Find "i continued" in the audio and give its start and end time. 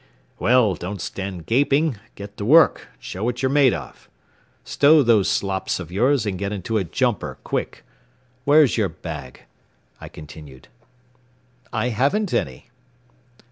9.99-10.69